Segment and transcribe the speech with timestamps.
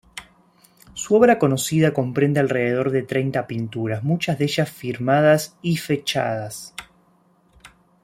[0.95, 6.73] Su obra conocida comprende alrededor de treinta pinturas, muchas de ellas firmadas y fechadas.